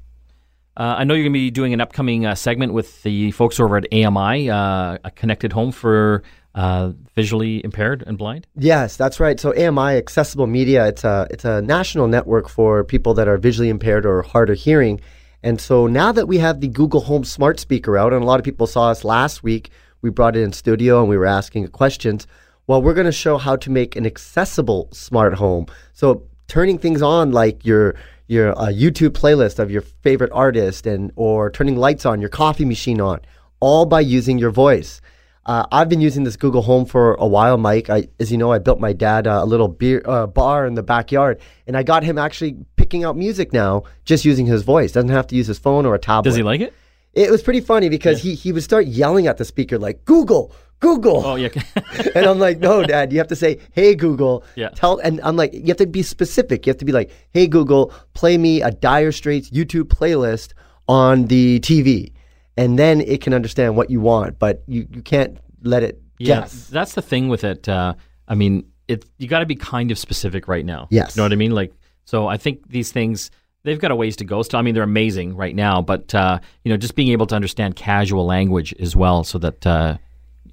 [0.76, 3.60] Uh, I know you're going to be doing an upcoming uh, segment with the folks
[3.60, 6.24] over at AMI, uh, a connected home for
[6.60, 8.46] uh, visually impaired and blind.
[8.54, 9.40] Yes, that's right.
[9.40, 13.70] So AMI Accessible Media, it's a it's a national network for people that are visually
[13.70, 15.00] impaired or hard of hearing.
[15.42, 18.42] And so now that we have the Google Home smart speaker out, and a lot
[18.42, 19.70] of people saw us last week,
[20.02, 22.28] we brought it in studio and we were asking questions.
[22.68, 25.68] Well, we're going to show how to make an accessible smart home.
[25.94, 27.96] So turning things on like your
[28.28, 32.66] your uh, YouTube playlist of your favorite artist, and or turning lights on, your coffee
[32.66, 33.22] machine on,
[33.62, 35.00] all by using your voice.
[35.50, 37.90] Uh, I've been using this Google Home for a while, Mike.
[37.90, 40.76] I, as you know, I built my dad uh, a little beer uh, bar in
[40.76, 44.92] the backyard, and I got him actually picking out music now just using his voice.
[44.92, 46.30] Doesn't have to use his phone or a tablet.
[46.30, 46.72] Does he like it?
[47.14, 50.54] It was pretty funny because he he would start yelling at the speaker like Google,
[50.82, 51.26] Google.
[51.26, 51.50] Oh, yeah.
[52.14, 54.44] and I'm like, no, Dad, you have to say, hey, Google.
[54.56, 54.70] Yeah.
[54.70, 56.68] Tell, and I'm like, you have to be specific.
[56.68, 60.54] You have to be like, hey, Google, play me a Dire Straits YouTube playlist
[60.88, 62.12] on the TV.
[62.60, 66.42] And then it can understand what you want, but you, you can't let it yeah,
[66.42, 66.68] guess.
[66.68, 67.70] that's the thing with it.
[67.70, 67.94] Uh,
[68.28, 70.88] I mean, it you got to be kind of specific right now.
[70.92, 71.16] Yes.
[71.16, 71.52] You know what I mean?
[71.52, 71.74] Like,
[72.06, 73.32] so I think these things
[73.64, 74.42] they've got a ways to go.
[74.42, 77.36] Still, I mean, they're amazing right now, but uh, you know, just being able to
[77.36, 79.98] understand casual language as well, so that uh,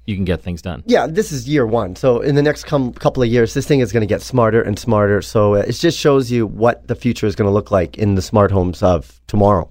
[0.05, 0.83] you can get things done.
[0.85, 1.95] Yeah, this is year one.
[1.97, 4.61] So in the next com- couple of years, this thing is going to get smarter
[4.61, 5.21] and smarter.
[5.21, 8.15] So uh, it just shows you what the future is going to look like in
[8.15, 9.69] the smart homes of tomorrow.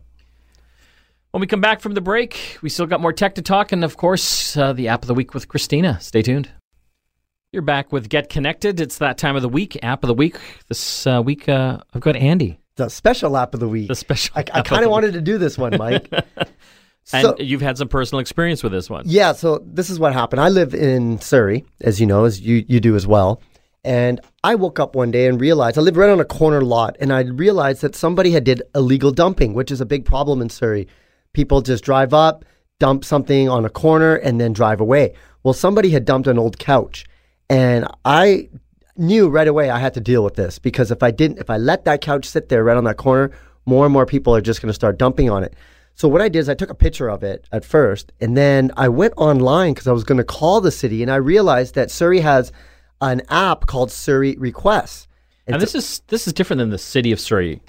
[1.33, 3.85] When we come back from the break, we still got more tech to talk, and
[3.85, 5.99] of course, uh, the app of the week with Christina.
[6.01, 6.51] Stay tuned.
[7.53, 8.81] You're back with Get Connected.
[8.81, 10.37] It's that time of the week, app of the week.
[10.69, 13.89] This uh, week, uh, I've got Andy, The special app of the week.
[13.89, 14.33] the special.
[14.37, 16.09] I, I kind of wanted to do this one, Mike.
[17.13, 19.05] And So- you've had some personal experience with this one.
[19.07, 20.41] Yeah, so this is what happened.
[20.41, 23.41] I live in Surrey, as you know, as you, you do as well.
[23.85, 26.97] And I woke up one day and realized I live right on a corner lot,
[26.99, 30.49] and I realized that somebody had did illegal dumping, which is a big problem in
[30.51, 30.89] Surrey.
[31.37, 32.47] People just drive up,
[32.81, 35.13] dump something on a corner, and then drive away.
[35.43, 37.05] Well, somebody had dumped an old couch,
[37.51, 38.49] and I
[38.97, 41.59] knew right away I had to deal with this because if I didn't, if I
[41.59, 43.33] let that couch sit there right on that corner,
[43.67, 45.53] more and more people are just going to start dumping on it.
[45.95, 48.73] So what I did is I took a picture of it at first, and then
[48.79, 51.91] I went online because I was going to call the city, and I realized that
[51.91, 52.51] Surrey has
[53.03, 55.07] an app called Surrey Requests.
[55.47, 57.61] And this is this is different than the City of Surrey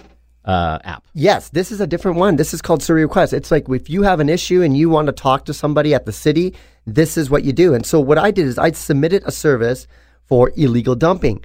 [0.48, 1.06] uh, app.
[1.14, 2.38] Yes, this is a different one.
[2.38, 3.34] This is called Surrey Requests.
[3.34, 6.06] It's like if you have an issue and you want to talk to somebody at
[6.06, 6.56] the city,
[6.86, 7.74] this is what you do.
[7.74, 9.88] And so what I did is I submitted a service
[10.26, 11.44] for illegal dumping.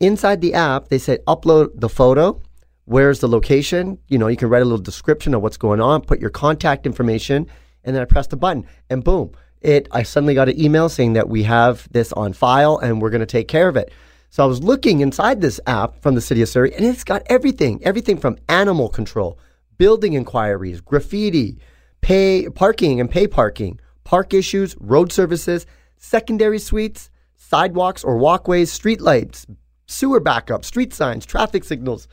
[0.00, 2.40] Inside the app, they said upload the photo.
[2.86, 3.98] Where's the location?
[4.08, 6.86] You know, you can write a little description of what's going on, put your contact
[6.86, 7.46] information,
[7.84, 9.88] and then I pressed the button, and boom, it.
[9.90, 13.20] I suddenly got an email saying that we have this on file and we're going
[13.20, 13.92] to take care of it.
[14.30, 17.22] So I was looking inside this app from the city of Surrey, and it's got
[17.26, 19.38] everything, everything from animal control,
[19.78, 21.58] building inquiries, graffiti,
[22.02, 25.66] pay parking and pay parking, park issues, road services,
[25.96, 29.46] secondary suites, sidewalks or walkways, street lights,
[29.86, 32.06] sewer backup, street signs, traffic signals,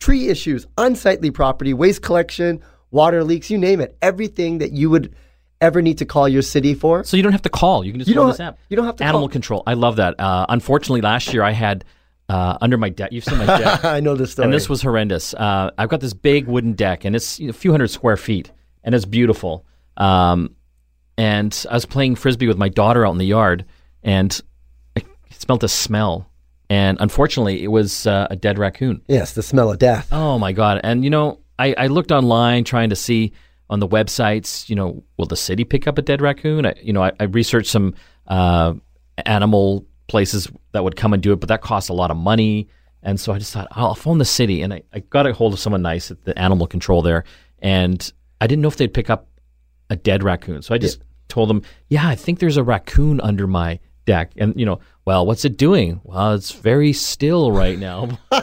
[0.00, 2.60] tree issues, unsightly property, waste collection,
[2.90, 3.96] water leaks, you name it.
[4.02, 5.14] Everything that you would
[5.60, 7.04] ever need to call your city for.
[7.04, 7.84] So you don't have to call.
[7.84, 8.58] You can just You this app.
[8.68, 9.28] you don't have to Animal call.
[9.28, 9.62] control.
[9.66, 10.18] I love that.
[10.18, 11.84] Uh, unfortunately, last year I had
[12.28, 13.12] uh, under my deck.
[13.12, 13.84] You've seen my deck.
[13.84, 14.44] I know this story.
[14.46, 15.34] And this was horrendous.
[15.34, 18.52] Uh, I've got this big wooden deck, and it's a few hundred square feet,
[18.84, 19.64] and it's beautiful.
[19.96, 20.54] Um,
[21.18, 23.64] and I was playing frisbee with my daughter out in the yard,
[24.02, 24.40] and
[24.96, 26.30] I smelled a smell.
[26.70, 29.02] And unfortunately, it was uh, a dead raccoon.
[29.08, 30.08] yes, the smell of death.
[30.12, 30.80] Oh my god!
[30.84, 33.32] And you know, I, I looked online trying to see
[33.70, 34.68] on the websites.
[34.68, 36.66] You know, will the city pick up a dead raccoon?
[36.66, 37.94] I, you know, I, I researched some
[38.26, 38.74] uh,
[39.24, 42.68] animal places that would come and do it, but that costs a lot of money.
[43.02, 45.54] And so I just thought I'll phone the city, and I, I got a hold
[45.54, 47.24] of someone nice at the animal control there,
[47.60, 48.12] and
[48.42, 49.26] I didn't know if they'd pick up
[49.88, 50.60] a dead raccoon.
[50.60, 54.52] So I just told them, yeah, I think there's a raccoon under my deck, and
[54.60, 56.02] you know, well, what's it doing?
[56.04, 58.18] Well, it's very still right now.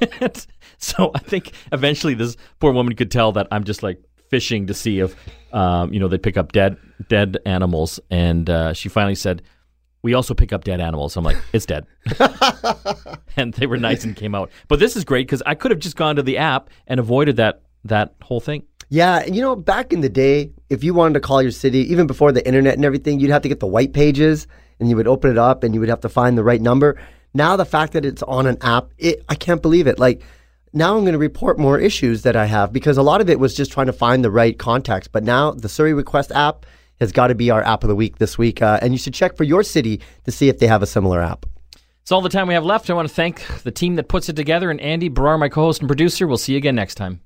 [0.80, 4.74] so I think eventually this poor woman could tell that I'm just like fishing to
[4.74, 5.16] see if
[5.52, 6.76] um, you know they pick up dead
[7.08, 9.42] dead animals, and uh, she finally said,
[10.02, 11.86] "We also pick up dead animals." I'm like, "It's dead,"
[13.36, 14.50] and they were nice and came out.
[14.68, 17.36] But this is great because I could have just gone to the app and avoided
[17.36, 18.64] that that whole thing.
[18.90, 21.80] Yeah, and you know, back in the day, if you wanted to call your city,
[21.90, 24.46] even before the internet and everything, you'd have to get the white pages
[24.80, 26.98] and you would open it up and you would have to find the right number.
[27.34, 29.98] Now the fact that it's on an app, it, I can't believe it.
[29.98, 30.22] Like
[30.72, 33.38] now I'm going to report more issues that I have because a lot of it
[33.38, 35.08] was just trying to find the right contacts.
[35.08, 36.66] But now the Surrey Request app
[37.00, 38.60] has got to be our app of the week this week.
[38.60, 41.20] Uh, and you should check for your city to see if they have a similar
[41.20, 41.46] app.
[42.02, 42.88] It's all the time we have left.
[42.88, 45.80] I want to thank the team that puts it together and Andy Baryer, my co-host
[45.80, 46.26] and producer.
[46.26, 47.20] We'll see you again next time.